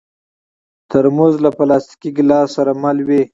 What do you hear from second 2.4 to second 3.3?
سره مل وي.